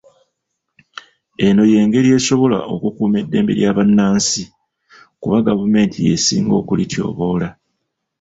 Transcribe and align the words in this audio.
Eno 1.45 1.63
y'engeri 1.71 2.09
esobola 2.17 2.57
okukuuma 2.73 3.17
eddembe 3.23 3.51
lya 3.59 3.71
bannansi 3.77 4.41
kuba 5.21 5.45
gavumenti 5.47 5.97
y'ensinga 6.07 6.53
okulityoboola. 6.61 7.47